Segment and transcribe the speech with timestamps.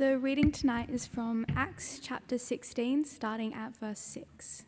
[0.00, 4.64] The reading tonight is from Acts chapter 16, starting at verse 6.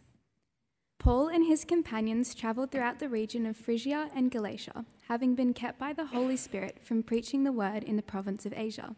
[0.99, 5.79] Paul and his companions travelled throughout the region of Phrygia and Galatia, having been kept
[5.79, 8.95] by the Holy Spirit from preaching the word in the province of Asia.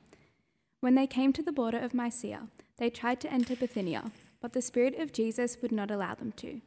[0.81, 2.49] When they came to the border of Mysia,
[2.79, 4.11] they tried to enter Bithynia,
[4.41, 6.61] but the Spirit of Jesus would not allow them to.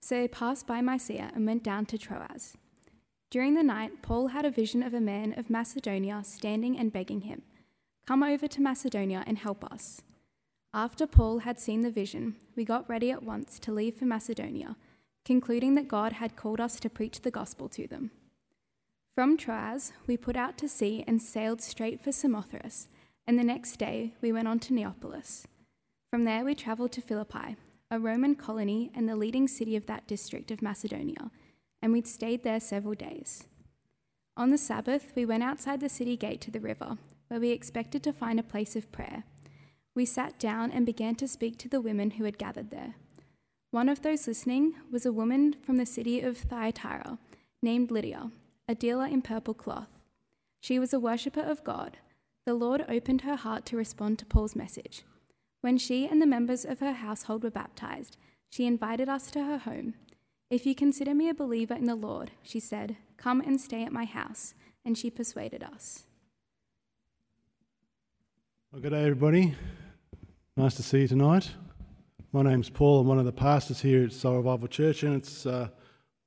[0.00, 2.56] So they passed by Mysia and went down to Troas.
[3.28, 7.22] During the night, Paul had a vision of a man of Macedonia standing and begging
[7.22, 7.42] him,
[8.10, 10.02] Come over to Macedonia and help us.
[10.74, 14.74] After Paul had seen the vision, we got ready at once to leave for Macedonia,
[15.24, 18.10] concluding that God had called us to preach the gospel to them.
[19.14, 22.88] From Troas, we put out to sea and sailed straight for Samothrace,
[23.28, 25.46] and the next day we went on to Neapolis.
[26.10, 27.54] From there, we travelled to Philippi,
[27.92, 31.30] a Roman colony and the leading city of that district of Macedonia,
[31.80, 33.44] and we'd stayed there several days.
[34.36, 36.98] On the Sabbath, we went outside the city gate to the river,
[37.30, 39.24] where we expected to find a place of prayer
[39.94, 42.94] we sat down and began to speak to the women who had gathered there.
[43.70, 47.18] One of those listening was a woman from the city of Thyatira
[47.62, 48.30] named Lydia,
[48.68, 49.90] a dealer in purple cloth.
[50.60, 51.98] She was a worshipper of God.
[52.46, 55.02] The Lord opened her heart to respond to Paul's message.
[55.60, 58.16] When she and the members of her household were baptized,
[58.48, 59.94] she invited us to her home.
[60.50, 63.92] If you consider me a believer in the Lord, she said, come and stay at
[63.92, 64.54] my house.
[64.84, 66.06] And she persuaded us.
[68.72, 69.52] Well, good day, everybody.
[70.56, 71.50] Nice to see you tonight.
[72.32, 73.00] My name's Paul.
[73.00, 75.70] I'm one of the pastors here at Soul Revival Church, and it's uh,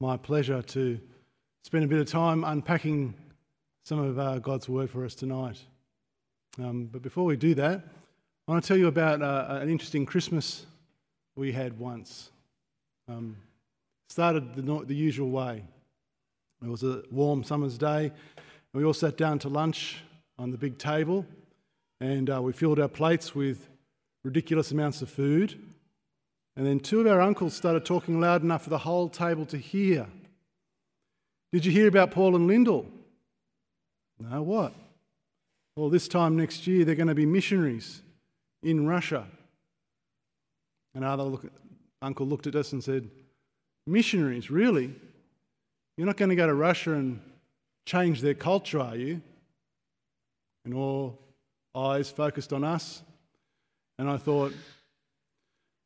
[0.02, 1.00] my pleasure to
[1.64, 3.14] spend a bit of time unpacking
[3.86, 5.58] some of uh, God's Word for us tonight.
[6.62, 7.82] Um, but before we do that,
[8.46, 10.66] I want to tell you about uh, an interesting Christmas
[11.38, 12.30] we had once.
[13.08, 13.38] Um,
[14.10, 15.64] started the, the usual way.
[16.62, 20.04] It was a warm summer's day, and we all sat down to lunch
[20.38, 21.26] on the big table
[22.04, 23.70] and uh, we filled our plates with
[24.26, 25.58] ridiculous amounts of food.
[26.58, 29.58] And then two of our uncles started talking loud enough for the whole table to
[29.58, 30.08] hear.
[31.54, 32.88] Did you hear about Paul and Lyndall?
[34.20, 34.74] No, what?
[35.78, 38.02] Well, this time next year, they're going to be missionaries
[38.62, 39.26] in Russia.
[40.94, 41.46] And other look,
[42.02, 43.10] uncle looked at us and said,
[43.88, 44.94] Missionaries, really?
[45.96, 47.22] You're not going to go to Russia and
[47.86, 49.22] change their culture, are you?
[50.66, 51.23] And all
[51.76, 53.02] eyes focused on us.
[53.98, 54.54] And I thought,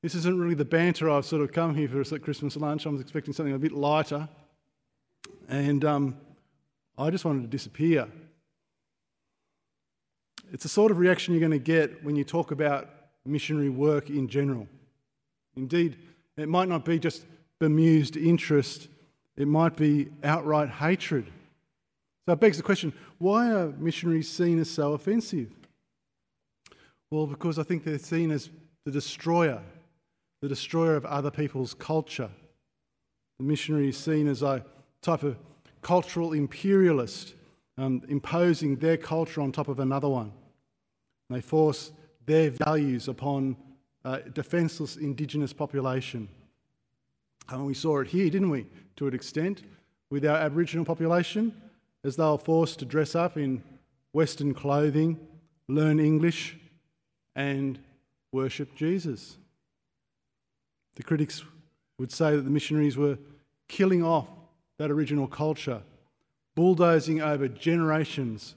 [0.02, 2.86] this isn't really the banter I've sort of come here for at Christmas lunch.
[2.86, 4.28] I was expecting something a bit lighter.
[5.50, 6.18] And um,
[6.98, 8.08] I just wanted to disappear.
[10.52, 12.90] It's the sort of reaction you're going to get when you talk about
[13.26, 14.68] missionary work in general.
[15.56, 15.98] Indeed,
[16.38, 17.26] it might not be just
[17.60, 18.88] bemused interest,
[19.36, 21.26] it might be outright hatred.
[22.26, 25.50] So it begs the question why are missionaries seen as so offensive?
[27.10, 28.50] Well, because I think they're seen as
[28.86, 29.62] the destroyer,
[30.42, 32.30] the destroyer of other people's culture.
[33.40, 34.66] The missionary is seen as a
[35.02, 35.38] type of
[35.82, 37.36] cultural imperialist,
[37.78, 40.34] um, imposing their culture on top of another one.
[41.30, 41.92] They force
[42.26, 43.56] their values upon
[44.04, 46.28] a defenceless indigenous population.
[47.50, 49.64] And we saw it here, didn't we, to an extent,
[50.10, 51.54] with our Aboriginal population,
[52.04, 53.64] as they were forced to dress up in
[54.14, 55.20] Western clothing,
[55.68, 56.58] learn English,
[57.38, 57.78] and
[58.34, 59.38] worship Jesus.
[60.96, 61.44] The critics
[62.00, 63.18] would say that the missionaries were
[63.70, 64.28] killing off
[64.80, 65.82] that original culture,
[66.56, 68.56] bulldozing over generations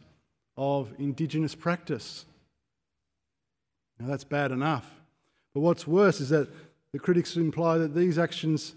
[0.56, 2.24] of indigenous practice.
[3.98, 4.90] Now, that's bad enough.
[5.54, 6.48] But what's worse is that
[6.92, 8.74] the critics imply that these actions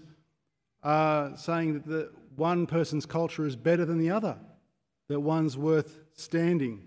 [0.82, 4.36] are saying that the one person's culture is better than the other,
[5.08, 6.82] that one's worth standing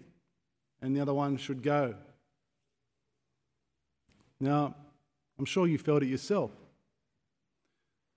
[0.81, 1.95] and the other one should go.
[4.39, 4.75] Now,
[5.39, 6.51] I'm sure you felt it yourself.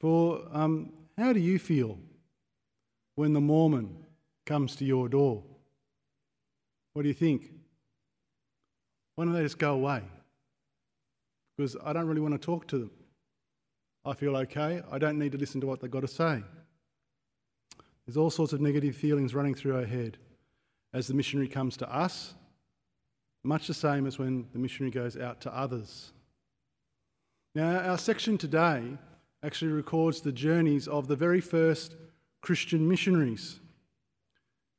[0.01, 1.99] For um, how do you feel
[3.15, 3.97] when the Mormon
[4.47, 5.43] comes to your door?
[6.93, 7.51] What do you think?
[9.15, 10.03] Why don't they just go away?
[11.57, 12.91] Because I don't really want to talk to them.
[14.05, 14.83] I feel okay.
[14.91, 16.43] I don't need to listen to what they've got to say.
[18.07, 20.17] There's all sorts of negative feelings running through our head
[20.95, 22.35] as the missionary comes to us
[23.43, 26.13] much the same as when the missionary goes out to others.
[27.55, 28.83] Now, our section today
[29.43, 31.97] actually records the journeys of the very first
[32.43, 33.59] Christian missionaries.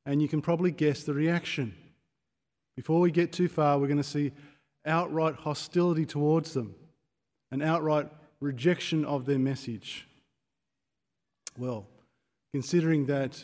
[0.05, 1.75] And you can probably guess the reaction.
[2.75, 4.31] Before we get too far, we're going to see
[4.85, 6.75] outright hostility towards them,
[7.51, 8.09] an outright
[8.39, 10.07] rejection of their message.
[11.57, 11.85] Well,
[12.53, 13.43] considering that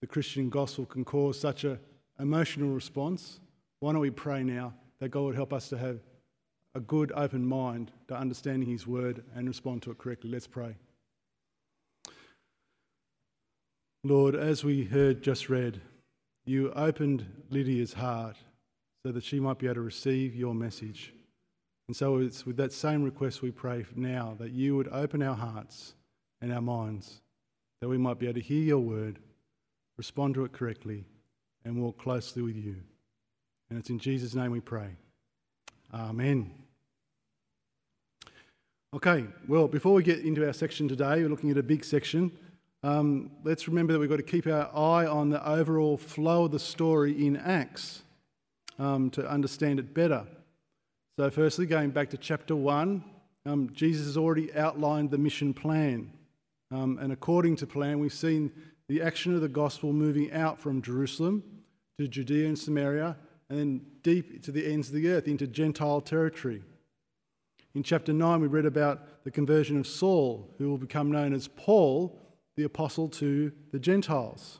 [0.00, 1.78] the Christian gospel can cause such an
[2.18, 3.40] emotional response,
[3.84, 5.98] why don't we pray now that God would help us to have
[6.74, 10.30] a good, open mind to understanding His word and respond to it correctly.
[10.30, 10.74] Let's pray.
[14.02, 15.82] Lord, as we heard just read,
[16.46, 18.38] you opened Lydia's heart
[19.04, 21.12] so that she might be able to receive your message.
[21.86, 25.36] And so it's with that same request we pray now that you would open our
[25.36, 25.92] hearts
[26.40, 27.20] and our minds,
[27.82, 29.18] that we might be able to hear your word,
[29.98, 31.04] respond to it correctly,
[31.66, 32.76] and walk closely with you.
[33.74, 34.86] And it's in Jesus' name we pray.
[35.92, 36.48] Amen.
[38.94, 42.30] Okay, well, before we get into our section today, we're looking at a big section.
[42.84, 46.52] Um, let's remember that we've got to keep our eye on the overall flow of
[46.52, 48.02] the story in Acts
[48.78, 50.24] um, to understand it better.
[51.18, 53.02] So, firstly, going back to chapter 1,
[53.44, 56.12] um, Jesus has already outlined the mission plan.
[56.70, 58.52] Um, and according to plan, we've seen
[58.88, 61.42] the action of the gospel moving out from Jerusalem
[61.98, 63.16] to Judea and Samaria,
[63.54, 66.60] and then deep to the ends of the earth into Gentile territory.
[67.76, 71.46] In chapter 9, we read about the conversion of Saul, who will become known as
[71.46, 72.20] Paul,
[72.56, 74.58] the apostle to the Gentiles.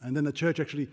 [0.00, 0.88] And then the church actually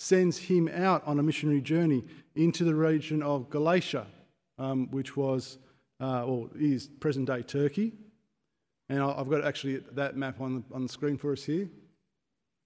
[0.00, 2.02] sends him out on a missionary journey
[2.34, 4.08] into the region of Galatia,
[4.58, 5.58] um, which was,
[6.00, 7.92] uh, or is present day Turkey.
[8.88, 11.68] And I've got actually that map on the, on the screen for us here.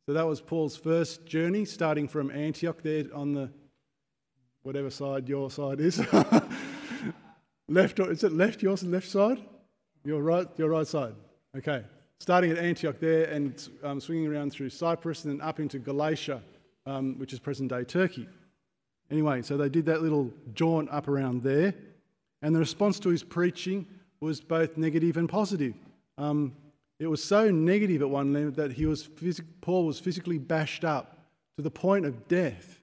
[0.06, 3.50] So that was Paul's first journey, starting from Antioch there on the
[4.62, 6.00] whatever side your side is.
[7.68, 8.62] left or is it left?
[8.62, 9.38] Yours left side?
[10.04, 11.14] Your right, your right side.
[11.56, 11.84] Okay.
[12.18, 16.42] Starting at Antioch there and um, swinging around through Cyprus and then up into Galatia,
[16.86, 18.28] um, which is present day Turkey.
[19.10, 21.74] Anyway, so they did that little jaunt up around there,
[22.42, 23.86] and the response to his preaching
[24.20, 25.74] was both negative and positive.
[26.16, 26.52] Um,
[27.00, 30.84] it was so negative at one level that he was phys- Paul was physically bashed
[30.84, 31.18] up
[31.56, 32.82] to the point of death.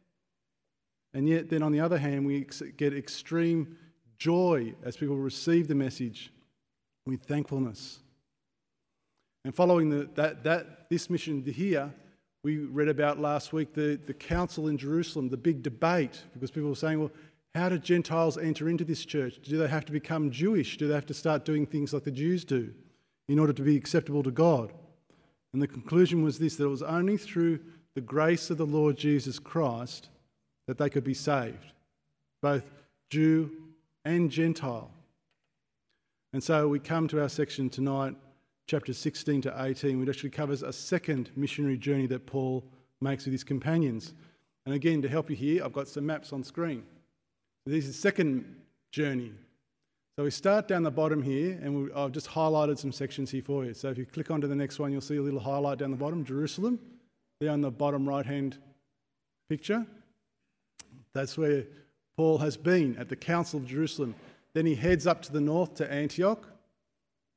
[1.14, 3.78] And yet, then on the other hand, we ex- get extreme
[4.18, 6.34] joy as people receive the message
[7.06, 8.00] with thankfulness.
[9.46, 11.94] And following the, that, that, this mission here,
[12.44, 16.70] we read about last week the, the council in Jerusalem, the big debate, because people
[16.70, 17.12] were saying, well,
[17.54, 19.40] how do Gentiles enter into this church?
[19.44, 20.78] Do they have to become Jewish?
[20.78, 22.74] Do they have to start doing things like the Jews do
[23.28, 24.72] in order to be acceptable to God?
[25.54, 27.60] And the conclusion was this that it was only through
[27.96, 30.10] the grace of the Lord Jesus Christ
[30.68, 31.74] that they could be saved,
[32.42, 32.64] both
[33.10, 33.52] Jew
[34.06, 34.92] and Gentile.
[36.34, 38.16] And so we come to our section tonight
[38.68, 42.66] chapters 16 to 18, which actually covers a second missionary journey that Paul
[43.00, 44.14] makes with his companions.
[44.66, 46.84] And again, to help you here, I've got some maps on screen.
[47.66, 48.58] This is the second
[48.92, 49.32] journey.
[50.18, 53.44] So we start down the bottom here, and we, I've just highlighted some sections here
[53.44, 53.76] for you.
[53.76, 55.98] So if you click onto the next one, you'll see a little highlight down the
[55.98, 56.80] bottom Jerusalem,
[57.40, 58.58] there on the bottom right hand
[59.48, 59.86] picture.
[61.14, 61.66] That's where
[62.18, 64.16] Paul has been at the Council of Jerusalem.
[64.56, 66.48] Then he heads up to the north to Antioch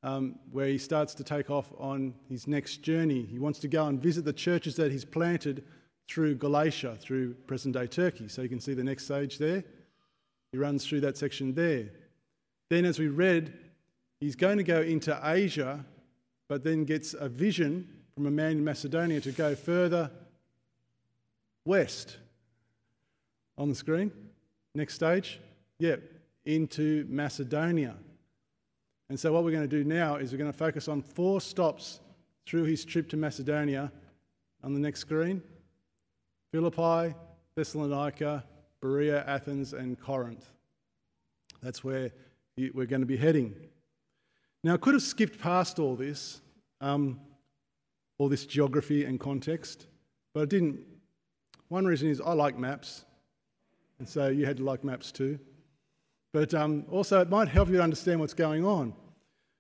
[0.02, 3.26] um, where he starts to take off on his next journey.
[3.30, 5.64] He wants to go and visit the churches that he's planted
[6.08, 8.28] through Galatia, through present day Turkey.
[8.28, 9.64] So you can see the next stage there.
[10.52, 11.90] He runs through that section there.
[12.70, 13.52] Then, as we read,
[14.20, 15.84] he's going to go into Asia,
[16.48, 20.10] but then gets a vision from a man in Macedonia to go further
[21.64, 22.16] west.
[23.58, 24.10] On the screen.
[24.74, 25.38] Next stage.
[25.80, 26.02] Yep,
[26.46, 27.94] into Macedonia.
[29.10, 31.40] And so, what we're going to do now is we're going to focus on four
[31.40, 32.00] stops
[32.46, 33.90] through his trip to Macedonia
[34.62, 35.42] on the next screen
[36.52, 37.14] Philippi,
[37.54, 38.44] Thessalonica,
[38.80, 40.50] Berea, Athens, and Corinth.
[41.62, 42.10] That's where
[42.68, 43.54] we're going to be heading.
[44.62, 46.42] Now, I could have skipped past all this,
[46.80, 47.18] um,
[48.18, 49.86] all this geography and context,
[50.34, 50.80] but I didn't.
[51.68, 53.04] One reason is I like maps,
[53.98, 55.38] and so you had to like maps too.
[56.32, 58.92] But um, also, it might help you to understand what's going on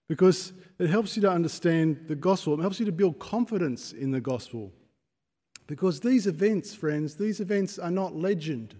[0.08, 2.54] because it helps you to understand the gospel.
[2.54, 4.72] It helps you to build confidence in the gospel.
[5.66, 8.74] Because these events, friends, these events are not legend,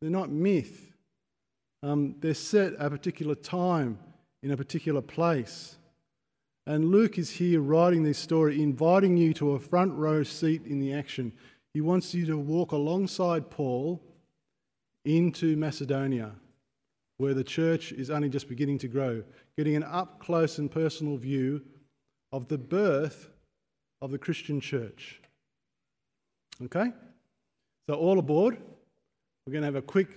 [0.00, 0.91] they're not myth.
[1.82, 3.98] Um, they're set at a particular time
[4.42, 5.76] in a particular place.
[6.66, 10.78] And Luke is here writing this story, inviting you to a front row seat in
[10.78, 11.32] the action.
[11.74, 14.00] He wants you to walk alongside Paul
[15.04, 16.32] into Macedonia
[17.22, 19.22] where the church is only just beginning to grow,
[19.56, 21.62] getting an up close and personal view
[22.32, 23.28] of the birth
[24.00, 25.20] of the Christian church.
[26.64, 26.92] Okay?
[27.88, 28.58] So, all aboard.
[29.46, 30.08] We're going to have a quick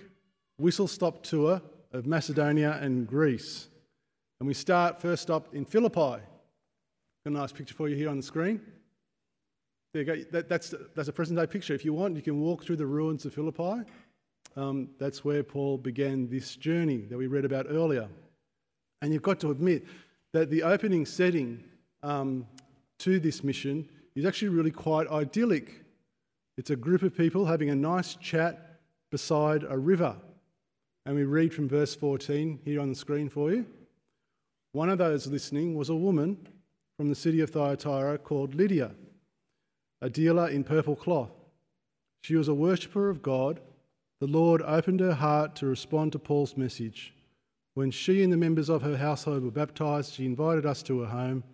[0.58, 1.60] whistle stop tour
[1.92, 3.68] of Macedonia and Greece.
[4.40, 5.98] And we start first stop in Philippi.
[6.00, 6.20] Got
[7.26, 8.60] a nice picture for you here on the screen.
[9.92, 10.30] There you go.
[10.30, 11.74] That, that's, that's a present day picture.
[11.74, 13.82] If you want, you can walk through the ruins of Philippi.
[14.56, 18.08] um, that's where Paul began this journey that we read about earlier.
[19.02, 19.84] And you've got to admit
[20.32, 21.62] that the opening setting
[22.02, 22.46] um,
[22.98, 25.82] to this mission is actually really quite idyllic.
[26.56, 30.16] It's a group of people having a nice chat beside a river.
[31.06, 33.64] And we read from verse 14 here on the screen for you.
[34.72, 36.48] One of those listening was a woman
[36.96, 38.90] from the city of Thyatira called Lydia,
[40.02, 41.30] a dealer in purple cloth.
[42.22, 43.60] She was a worshipper of God.
[44.18, 47.14] The Lord opened her heart to respond to Paul's message.
[47.74, 51.06] When she and the members of her household were baptized, she invited us to her
[51.06, 51.44] home.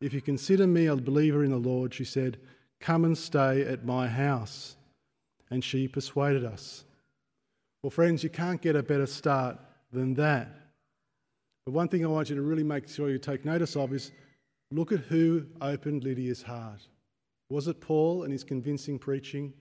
[0.00, 2.38] If you consider me a believer in the Lord, she said,
[2.78, 4.76] come and stay at my house.
[5.50, 6.84] And she persuaded us.
[7.82, 9.58] Well, friends, you can't get a better start
[9.92, 10.48] than that.
[11.64, 14.12] But one thing I want you to really make sure you take notice of is
[14.70, 16.86] look at who opened Lydia's heart.
[17.48, 19.52] Was it Paul and his convincing preaching?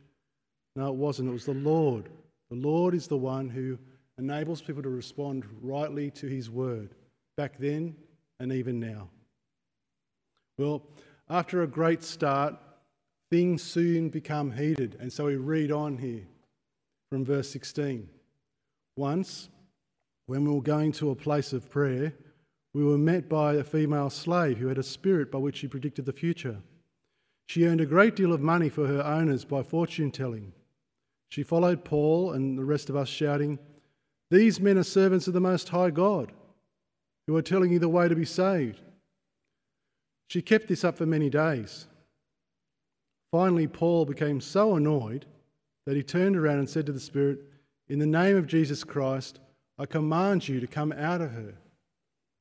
[0.76, 1.30] No, it wasn't.
[1.30, 2.10] It was the Lord.
[2.50, 3.78] The Lord is the one who
[4.18, 6.90] enables people to respond rightly to his word,
[7.38, 7.96] back then
[8.40, 9.10] and even now.
[10.58, 10.84] Well,
[11.30, 12.56] after a great start,
[13.32, 14.98] things soon become heated.
[15.00, 16.24] And so we read on here
[17.10, 18.08] from verse 16.
[18.96, 19.50] Once,
[20.28, 22.14] when we were going to a place of prayer,
[22.74, 26.06] we were met by a female slave who had a spirit by which she predicted
[26.06, 26.58] the future.
[27.48, 30.54] She earned a great deal of money for her owners by fortune telling.
[31.30, 33.58] She followed Paul and the rest of us, shouting,
[34.30, 36.32] These men are servants of the Most High God,
[37.26, 38.82] who are telling you the way to be saved.
[40.28, 41.88] She kept this up for many days.
[43.32, 45.26] Finally, Paul became so annoyed
[45.86, 47.40] that he turned around and said to the Spirit,
[47.88, 49.40] In the name of Jesus Christ,
[49.78, 51.54] I command you to come out of her.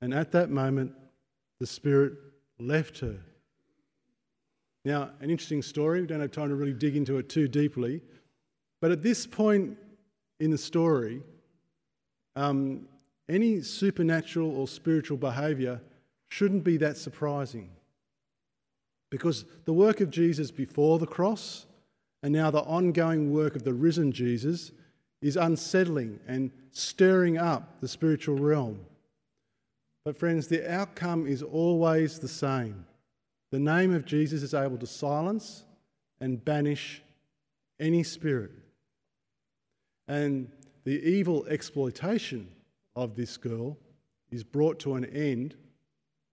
[0.01, 0.93] And at that moment,
[1.61, 2.15] the Spirit
[2.59, 3.17] left her.
[4.85, 6.01] Now, an interesting story.
[6.01, 8.03] We don't have time to really dig into it too deeply.
[8.81, 9.77] But at this point
[10.41, 11.23] in the story,
[12.37, 12.87] um,
[13.29, 15.81] any supernatural or spiritual behaviour
[16.29, 17.71] shouldn't be that surprising.
[19.11, 21.67] Because the work of Jesus before the cross
[22.23, 24.73] and now the ongoing work of the risen Jesus
[25.21, 28.81] is unsettling and stirring up the spiritual realm.
[30.05, 32.87] But, friends, the outcome is always the same.
[33.51, 35.65] The name of Jesus is able to silence
[36.21, 37.03] and banish
[37.81, 38.53] any spirit.
[40.07, 40.51] And
[40.85, 42.49] the evil exploitation
[42.97, 43.77] of this girl
[44.31, 45.55] is brought to an end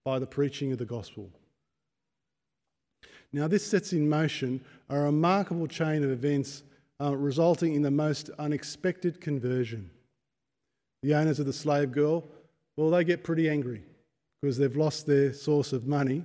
[0.04, 1.30] by the preaching of the gospel.
[3.32, 6.62] Now, this sets in motion a remarkable chain of events
[7.00, 9.90] uh, resulting in the most unexpected conversion.
[11.02, 12.24] The owners of the slave girl,
[12.76, 13.82] well, they get pretty angry
[14.40, 16.24] because they've lost their source of money.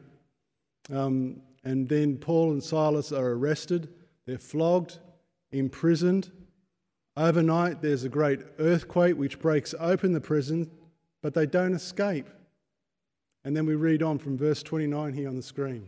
[0.91, 3.89] Um, and then Paul and Silas are arrested,
[4.25, 4.99] they're flogged,
[5.51, 6.31] imprisoned.
[7.17, 10.71] Overnight, there's a great earthquake which breaks open the prison,
[11.21, 12.29] but they don't escape.
[13.43, 15.87] And then we read on from verse 29 here on the screen.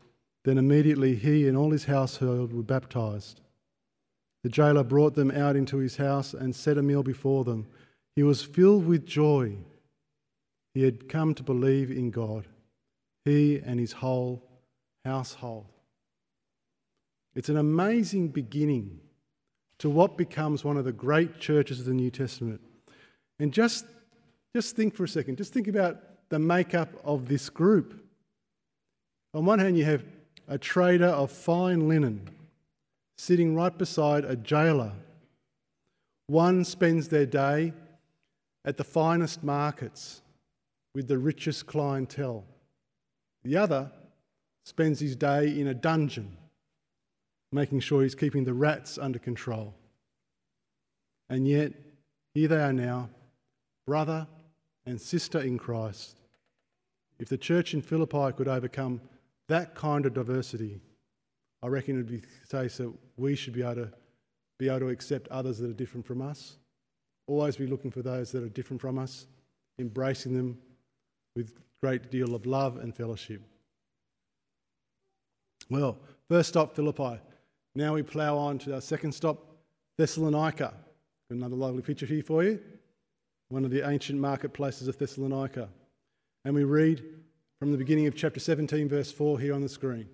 [0.43, 3.41] then immediately he and all his household were baptized.
[4.43, 7.67] The jailer brought them out into his house and set a meal before them.
[8.15, 9.55] He was filled with joy.
[10.73, 12.47] He had come to believe in God,
[13.25, 14.41] he and his whole
[15.05, 15.67] household.
[17.35, 18.99] It's an amazing beginning
[19.79, 22.61] to what becomes one of the great churches of the New Testament.
[23.39, 23.85] And just,
[24.55, 25.97] just think for a second, just think about
[26.29, 28.05] the makeup of this group.
[29.33, 30.03] On one hand, you have
[30.47, 32.29] a trader of fine linen,
[33.17, 34.93] sitting right beside a jailer.
[36.27, 37.73] One spends their day
[38.65, 40.21] at the finest markets
[40.93, 42.43] with the richest clientele.
[43.43, 43.91] The other
[44.65, 46.37] spends his day in a dungeon,
[47.51, 49.73] making sure he's keeping the rats under control.
[51.29, 51.73] And yet,
[52.33, 53.09] here they are now,
[53.87, 54.27] brother
[54.85, 56.17] and sister in Christ.
[57.19, 59.01] If the church in Philippi could overcome
[59.51, 60.79] that kind of diversity,
[61.61, 63.91] I reckon it would be the case that we should be able to
[64.57, 66.57] be able to accept others that are different from us.
[67.27, 69.25] Always be looking for those that are different from us,
[69.79, 70.57] embracing them
[71.35, 73.41] with great deal of love and fellowship.
[75.69, 75.97] Well,
[76.29, 77.19] first stop Philippi.
[77.75, 79.39] Now we plough on to our second stop,
[79.97, 80.73] Thessalonica.
[81.29, 82.59] Another lovely picture here for you.
[83.49, 85.67] One of the ancient marketplaces of Thessalonica.
[86.45, 87.03] And we read
[87.61, 90.09] from the beginning of chapter 17, verse 4 here on the screen.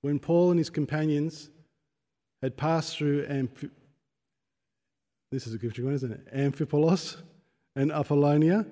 [0.00, 1.50] When Paul and his companions
[2.40, 3.26] had passed through
[5.30, 6.34] this is a good one, isn't it?
[6.34, 7.18] Amphipolis
[7.76, 8.64] and Apollonia,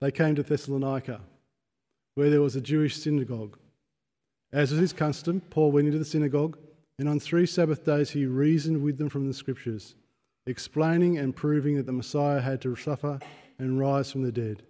[0.00, 1.20] they came to Thessalonica,
[2.14, 3.58] where there was a Jewish synagogue.
[4.52, 6.56] As was his custom, Paul went into the synagogue,
[7.00, 9.96] and on three Sabbath days he reasoned with them from the Scriptures,
[10.46, 13.18] explaining and proving that the Messiah had to suffer
[13.58, 14.62] and rise from the dead.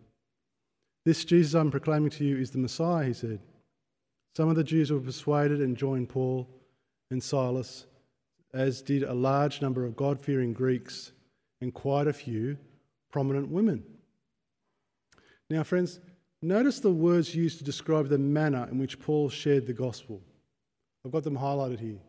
[1.06, 3.38] This Jesus I'm proclaiming to you is the Messiah, he said.
[4.36, 6.48] Some of the Jews were persuaded and joined Paul
[7.12, 7.86] and Silas,
[8.52, 11.12] as did a large number of God fearing Greeks
[11.60, 12.58] and quite a few
[13.12, 13.84] prominent women.
[15.48, 16.00] Now, friends,
[16.42, 20.20] notice the words used to describe the manner in which Paul shared the gospel.
[21.04, 22.00] I've got them highlighted here.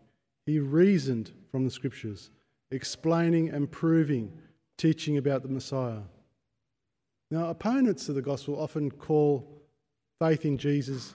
[0.47, 2.31] He reasoned from the scriptures,
[2.71, 4.33] explaining and proving,
[4.75, 5.99] teaching about the Messiah.
[7.29, 9.61] Now, opponents of the gospel often call
[10.19, 11.13] faith in Jesus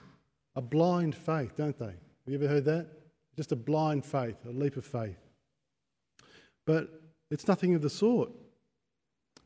[0.55, 1.85] a blind faith, don't they?
[1.85, 1.95] Have
[2.27, 2.87] you ever heard that?
[3.35, 5.17] Just a blind faith, a leap of faith.
[6.65, 6.89] But
[7.31, 8.29] it's nothing of the sort.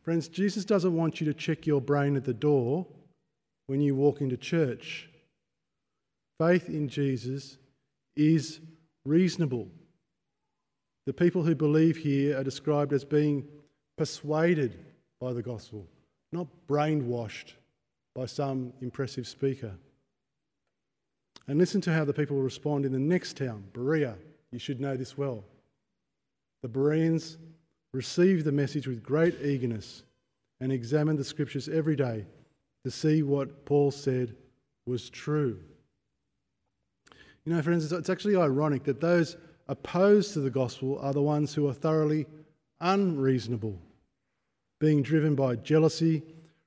[0.02, 2.86] Friends, Jesus doesn't want you to check your brain at the door
[3.68, 5.10] when you walk into church.
[6.40, 7.58] Faith in Jesus
[8.16, 8.60] is
[9.06, 9.68] reasonable.
[11.06, 13.48] The people who believe here are described as being
[13.98, 14.78] persuaded
[15.20, 15.88] by the gospel,
[16.32, 17.54] not brainwashed
[18.16, 19.72] by some impressive speaker.
[21.48, 24.16] And listen to how the people respond in the next town, Berea.
[24.52, 25.44] You should know this well.
[26.62, 27.38] The Bereans
[27.94, 30.04] received the message with great eagerness
[30.60, 32.26] and examined the scriptures every day
[32.84, 34.36] to see what Paul said
[34.86, 35.60] was true.
[37.46, 41.54] You know, friends, it's actually ironic that those opposed to the gospel are the ones
[41.54, 42.26] who are thoroughly
[42.82, 43.78] unreasonable,
[44.80, 46.24] being driven by jealousy,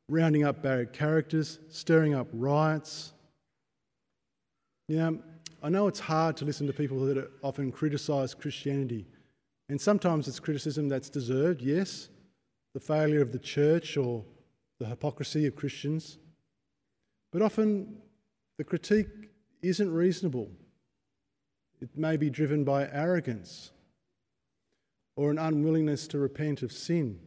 [0.08, 3.12] rounding up bad characters, stirring up riots.
[4.88, 5.18] You know,
[5.62, 9.06] I know it's hard to listen to people that often criticise Christianity
[9.70, 12.08] and sometimes it's criticism that's deserved, yes,
[12.74, 14.24] the failure of the church or
[14.80, 16.18] the hypocrisy of Christians.
[17.32, 17.98] But often
[18.58, 19.06] the critique
[19.62, 20.50] isn't reasonable.
[21.80, 23.70] It may be driven by arrogance
[25.14, 27.20] or an unwillingness to repent of sin.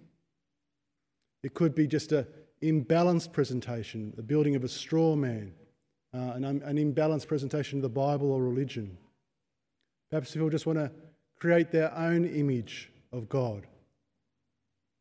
[1.43, 2.25] It could be just an
[2.61, 5.53] imbalanced presentation, the building of a straw man,
[6.13, 8.97] uh, an, an imbalanced presentation of the Bible or religion.
[10.09, 10.91] Perhaps people just want to
[11.37, 13.67] create their own image of God.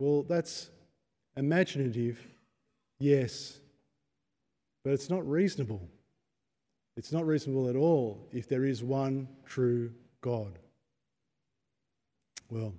[0.00, 0.70] Well, that's
[1.36, 2.18] imaginative,
[2.98, 3.60] yes,
[4.82, 5.88] but it's not reasonable.
[6.96, 10.58] It's not reasonable at all if there is one true God.
[12.50, 12.74] Well,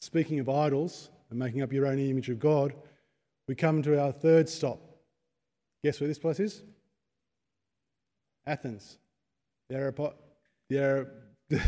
[0.00, 2.74] speaking of idols and making up your own image of God,
[3.48, 4.80] we come to our third stop.
[5.84, 6.62] Guess where this place is?
[8.46, 8.98] Athens.
[9.68, 10.14] The Arab,
[10.68, 11.08] the Arab,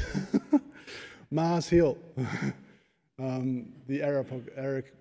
[1.30, 1.98] Mars Hill,
[3.18, 4.94] um, the Arab, Eric,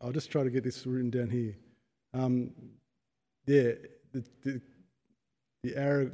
[0.00, 1.56] I'll just try to get this written down here.
[2.14, 2.52] Um,
[3.46, 3.72] yeah,
[4.12, 4.60] the, the,
[5.62, 6.12] the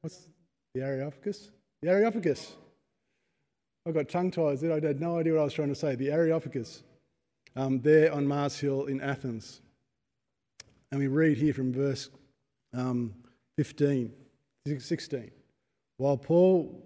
[0.00, 0.28] what's
[0.74, 1.50] the Areopagus?
[1.82, 2.54] The Areopagus.
[3.84, 4.72] I got tongue tied there.
[4.72, 5.96] I had no idea what I was trying to say.
[5.96, 6.84] The Areopagus,
[7.56, 9.60] um, there on Mars Hill in Athens.
[10.90, 12.08] And we read here from verse
[12.74, 13.12] um,
[13.56, 14.12] 15,
[14.78, 15.30] 16.
[15.96, 16.80] While Paul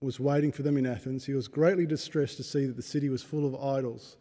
[0.00, 3.08] was waiting for them in Athens, he was greatly distressed to see that the city
[3.08, 4.16] was full of idols.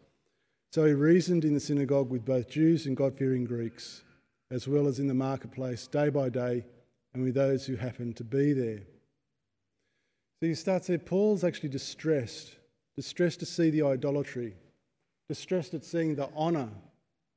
[0.72, 4.04] So he reasoned in the synagogue with both Jews and God fearing Greeks,
[4.50, 6.66] as well as in the marketplace day by day,
[7.14, 8.82] and with those who happened to be there.
[10.40, 10.98] So he starts there.
[10.98, 12.56] Paul's actually distressed,
[12.96, 14.56] distressed to see the idolatry,
[15.30, 16.70] distressed at seeing the honour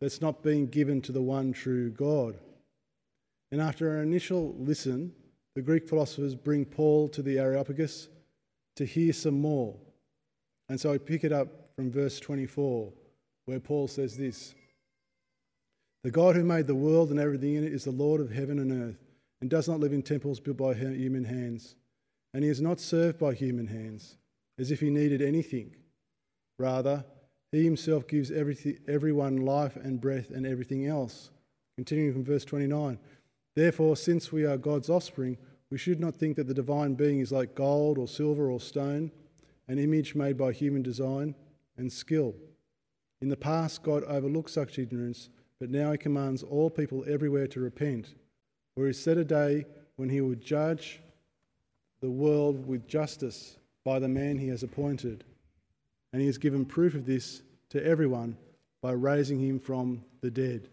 [0.01, 2.39] that's not being given to the one true God.
[3.51, 5.13] And after an initial listen,
[5.55, 8.09] the Greek philosophers bring Paul to the Areopagus
[8.77, 9.75] to hear some more.
[10.69, 12.93] And so I pick it up from verse 24,
[13.47, 14.55] where Paul says this
[16.05, 18.59] The God who made the world and everything in it is the Lord of heaven
[18.59, 18.99] and earth,
[19.41, 21.75] and does not live in temples built by human hands.
[22.35, 24.17] And he is not served by human hands,
[24.59, 25.75] as if he needed anything.
[26.59, 27.05] Rather,
[27.53, 31.31] he himself gives everyone life and breath and everything else.
[31.77, 32.99] Continuing from verse 29
[33.57, 35.37] Therefore, since we are God's offspring,
[35.71, 39.11] we should not think that the divine being is like gold or silver or stone,
[39.67, 41.35] an image made by human design
[41.77, 42.35] and skill.
[43.21, 45.29] In the past, God overlooked such ignorance,
[45.61, 48.15] but now he commands all people everywhere to repent,
[48.77, 49.65] for he set a day
[49.97, 51.01] when he will judge
[52.01, 55.25] the world with justice by the man he has appointed.
[56.13, 58.37] and he has given proof of this to everyone
[58.81, 60.69] by raising him from the dead.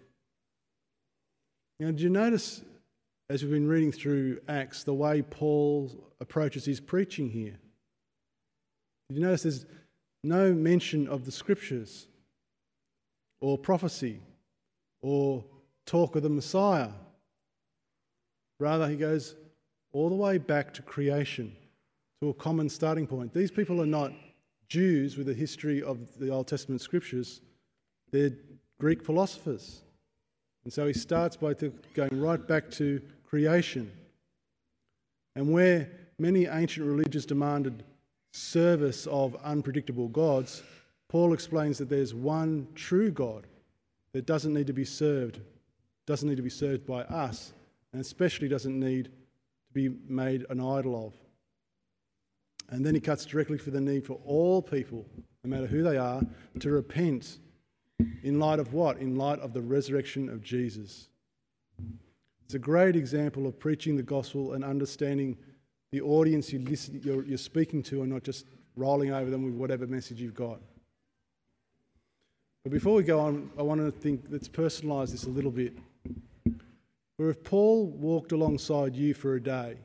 [1.79, 2.61] Now, did you notice
[3.29, 7.57] as we've been reading through Acts the way Paul approaches his preaching here?
[9.09, 9.65] Did you notice there's
[10.23, 12.07] no mention of the scriptures
[13.41, 14.21] or prophecy
[15.01, 15.43] or
[15.85, 16.91] talk of the Messiah?
[18.59, 19.35] Rather, he goes
[19.95, 21.55] all the way back to creation,
[22.21, 23.33] to a common starting point.
[23.33, 24.11] These people are not
[24.67, 27.39] Jews with a history of the Old Testament scriptures,
[28.11, 28.31] they're
[28.77, 29.83] Greek philosophers.
[30.65, 31.53] And so he starts by
[31.93, 33.89] going right back to creation.
[35.33, 37.83] And where many ancient religions demanded
[38.33, 40.61] service of unpredictable gods,
[41.07, 43.47] Paul explains that there's one true God
[44.11, 45.39] that doesn't need to be served,
[46.05, 47.53] doesn't need to be served by us,
[47.93, 49.09] and especially doesn't need
[49.75, 51.13] be made an idol of.
[52.69, 55.05] And then he cuts directly for the need for all people,
[55.43, 56.21] no matter who they are,
[56.59, 57.37] to repent
[58.23, 58.97] in light of what?
[58.97, 61.09] In light of the resurrection of Jesus.
[62.45, 65.37] It's a great example of preaching the gospel and understanding
[65.91, 69.53] the audience you listen, you're, you're speaking to and not just rolling over them with
[69.53, 70.59] whatever message you've got.
[72.63, 75.73] But before we go on, I want to think, let's personalise this a little bit.
[77.17, 79.77] Where if Paul walked alongside you for a day,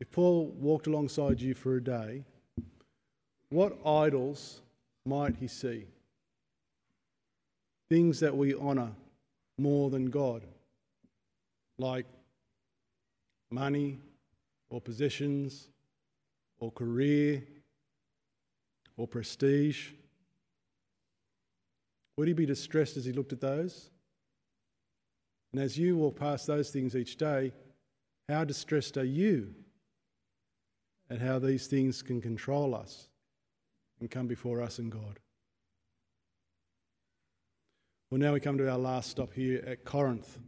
[0.00, 2.24] if Paul walked alongside you for a day,
[3.50, 4.60] what idols
[5.04, 5.86] might he see?
[7.88, 8.92] Things that we honour
[9.58, 10.44] more than God,
[11.78, 12.06] like
[13.50, 13.98] money
[14.70, 15.68] or possessions
[16.60, 17.42] or career
[18.96, 19.90] or prestige.
[22.16, 23.90] Would he be distressed as he looked at those?
[25.52, 27.52] And as you walk past those things each day,
[28.28, 29.54] how distressed are you
[31.10, 33.08] at how these things can control us
[34.00, 35.18] and come before us and God?
[38.10, 40.38] Well, now we come to our last stop here at Corinth.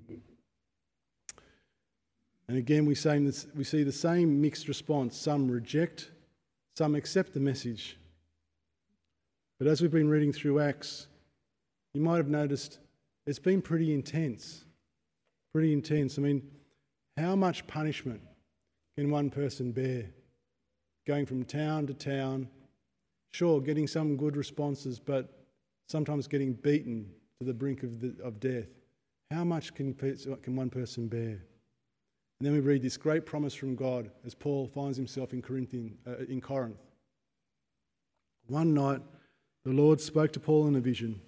[2.48, 2.96] And again, we,
[3.54, 5.16] we see the same mixed response.
[5.16, 6.10] Some reject,
[6.76, 7.96] some accept the message.
[9.58, 11.06] But as we've been reading through Acts,
[11.92, 12.78] you might have noticed
[13.26, 14.64] it's been pretty intense.
[15.52, 16.18] Pretty intense.
[16.18, 16.42] I mean,
[17.16, 18.20] how much punishment
[18.96, 20.06] can one person bear?
[21.06, 22.48] Going from town to town,
[23.32, 25.40] sure, getting some good responses, but
[25.88, 27.10] sometimes getting beaten
[27.40, 28.68] to the brink of, the, of death.
[29.30, 31.44] How much can, can one person bear?
[32.40, 35.96] And then we read this great promise from God as Paul finds himself in, Corinthian,
[36.06, 36.78] uh, in Corinth.
[38.46, 39.02] One night,
[39.64, 41.20] the Lord spoke to Paul in a vision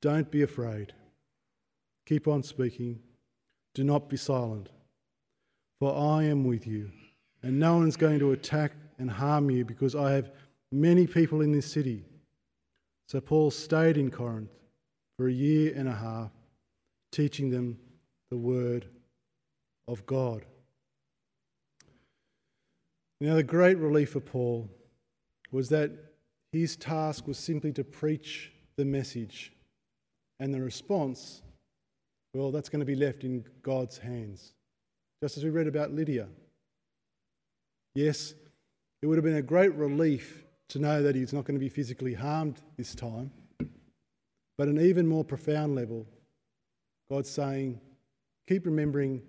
[0.00, 0.94] Don't be afraid.
[2.10, 2.98] Keep on speaking.
[3.72, 4.68] Do not be silent.
[5.78, 6.90] For I am with you,
[7.44, 10.32] and no one's going to attack and harm you because I have
[10.72, 12.04] many people in this city.
[13.06, 14.50] So Paul stayed in Corinth
[15.16, 16.32] for a year and a half,
[17.12, 17.78] teaching them
[18.28, 18.86] the word
[19.86, 20.44] of God.
[23.20, 24.68] Now, the great relief for Paul
[25.52, 25.92] was that
[26.50, 29.52] his task was simply to preach the message,
[30.40, 31.42] and the response,
[32.34, 34.52] well, that's going to be left in God's hands.
[35.22, 36.28] Just as we read about Lydia.
[37.94, 38.34] Yes,
[39.02, 41.68] it would have been a great relief to know that he's not going to be
[41.68, 43.30] physically harmed this time.
[44.56, 46.06] But an even more profound level,
[47.10, 47.80] God's saying,
[48.46, 49.22] keep remembering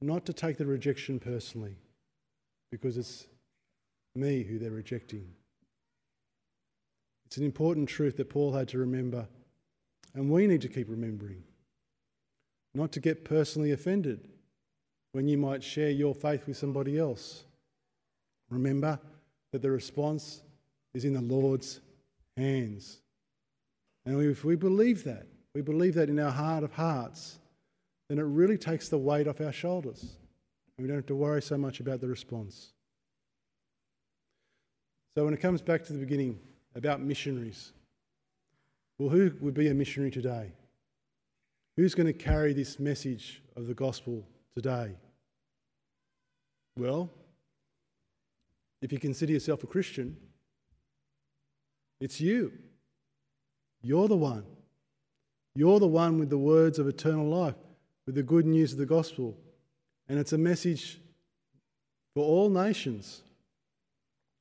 [0.00, 1.76] not to take the rejection personally
[2.70, 3.26] because it's
[4.14, 5.26] me who they're rejecting.
[7.26, 9.26] It's an important truth that Paul had to remember,
[10.14, 11.42] and we need to keep remembering.
[12.74, 14.28] Not to get personally offended
[15.12, 17.44] when you might share your faith with somebody else.
[18.50, 18.98] Remember
[19.52, 20.42] that the response
[20.94, 21.80] is in the Lord's
[22.36, 22.98] hands.
[24.04, 27.38] And if we believe that, we believe that in our heart of hearts,
[28.08, 30.02] then it really takes the weight off our shoulders.
[30.02, 32.72] And we don't have to worry so much about the response.
[35.14, 36.38] So when it comes back to the beginning
[36.74, 37.72] about missionaries,
[38.98, 40.52] well, who would be a missionary today?
[41.76, 44.92] Who's going to carry this message of the gospel today?
[46.76, 47.10] Well,
[48.82, 50.16] if you consider yourself a Christian,
[52.00, 52.52] it's you.
[53.82, 54.44] You're the one.
[55.54, 57.54] You're the one with the words of eternal life
[58.06, 59.36] with the good news of the gospel.
[60.08, 61.00] And it's a message
[62.14, 63.22] for all nations,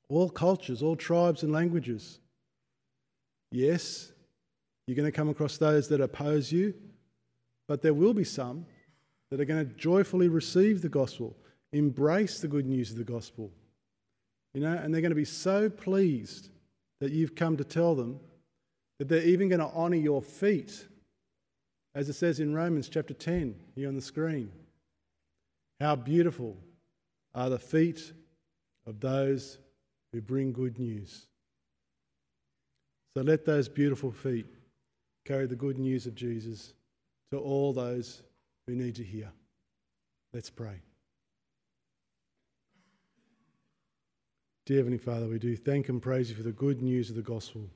[0.09, 2.19] all cultures, all tribes and languages.
[3.51, 4.11] Yes,
[4.87, 6.73] you're going to come across those that oppose you,
[7.71, 8.65] but there will be some
[9.29, 11.37] that are going to joyfully receive the gospel,
[11.71, 13.49] embrace the good news of the gospel.
[14.53, 16.49] You know, and they're going to be so pleased
[16.99, 18.19] that you've come to tell them
[18.99, 20.85] that they're even going to honour your feet,
[21.95, 24.51] as it says in Romans chapter 10 here on the screen.
[25.79, 26.57] How beautiful
[27.33, 28.11] are the feet
[28.85, 29.59] of those
[30.11, 31.25] who bring good news.
[33.15, 34.47] So let those beautiful feet
[35.23, 36.73] carry the good news of Jesus
[37.31, 38.21] to all those
[38.67, 39.31] who need to hear.
[40.33, 40.81] Let's pray.
[44.65, 47.21] Dear Heavenly Father, we do thank and praise you for the good news of the
[47.21, 47.69] gospel.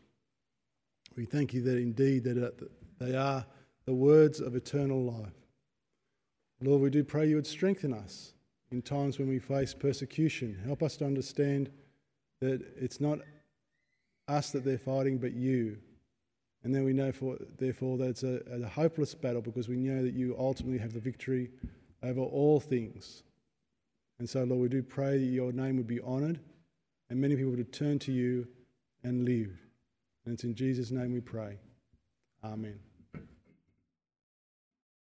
[1.18, 3.46] We thank you that indeed uh, that they are
[3.86, 5.34] the words of eternal life.
[6.62, 8.34] Lord, we do pray you would strengthen us
[8.72, 10.58] in times when we face persecution.
[10.66, 11.70] Help us to understand
[12.42, 13.20] that it's not
[14.28, 15.78] us that they're fighting, but you.
[16.66, 20.02] And then we know, for, therefore, that it's a, a hopeless battle because we know
[20.02, 21.52] that you ultimately have the victory
[22.02, 23.22] over all things.
[24.18, 26.40] And so, Lord, we do pray that your name would be honoured
[27.12, 28.48] and many people would turn to you
[29.04, 29.52] and live.
[30.26, 31.60] And it's in Jesus' name we pray.
[32.44, 32.80] Amen.